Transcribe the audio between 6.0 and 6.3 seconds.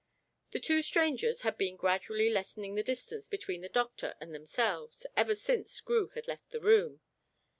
had